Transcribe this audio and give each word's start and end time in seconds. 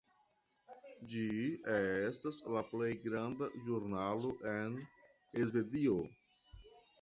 Ĝi 1.11 1.25
estas 1.73 2.39
la 2.55 2.63
plej 2.71 2.87
granda 3.03 3.51
ĵurnalo 3.67 4.33
en 4.55 4.81
Svedio. 5.51 6.01